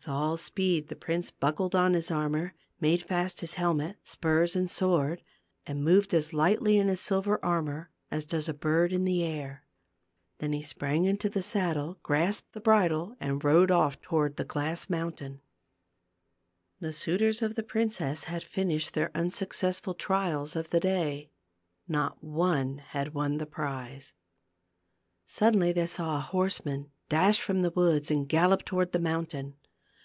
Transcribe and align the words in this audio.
With 0.00 0.14
all 0.14 0.36
speed 0.36 0.88
the 0.88 0.96
prince 0.96 1.30
buckled 1.32 1.74
on 1.74 1.92
his 1.92 2.08
ar 2.10 2.30
mor, 2.30 2.54
made 2.80 3.02
fast 3.02 3.40
his 3.40 3.54
helmet, 3.54 3.96
spurs 4.04 4.54
and 4.56 4.70
sword, 4.70 5.22
and 5.66 5.82
moved 5.84 6.14
as 6.14 6.32
lightly 6.32 6.78
in 6.78 6.86
his 6.86 7.00
silver 7.00 7.44
armor 7.44 7.90
as 8.08 8.24
does 8.24 8.48
a 8.48 8.54
bird 8.54 8.92
in 8.92 9.04
the 9.04 9.24
air. 9.24 9.64
Then 10.38 10.52
he 10.52 10.62
sprang 10.62 11.04
into 11.04 11.28
the 11.28 11.42
saddle, 11.42 11.98
grasped 12.04 12.52
the 12.52 12.60
bridle 12.60 13.16
and 13.20 13.42
rode 13.44 13.72
off 13.72 14.00
toward 14.00 14.36
the 14.36 14.44
glass 14.46 14.88
mountain. 14.88 15.40
272 16.80 16.80
THE 16.80 16.88
GLASS 16.88 16.88
MOUNTAIN. 16.88 16.88
The 16.88 16.92
suitors 16.92 17.42
of 17.42 17.54
the 17.56 17.68
princess 17.68 18.24
had 18.24 18.44
finished 18.44 18.94
their 18.94 19.10
unsuccessful 19.16 19.94
trials 19.94 20.54
of 20.54 20.70
the 20.70 20.80
day; 20.80 21.32
not 21.88 22.22
one 22.22 22.78
had 22.78 23.12
won 23.14 23.36
the 23.38 23.46
prize. 23.46 24.14
Suddenly 25.26 25.72
they 25.72 25.88
saw 25.88 26.16
a 26.18 26.22
horseman 26.22 26.92
dash 27.08 27.40
from 27.42 27.62
the 27.62 27.70
woods 27.72 28.12
and 28.12 28.28
gallop 28.28 28.64
toward 28.64 28.92
the 28.92 28.98
mountain. 29.00 29.56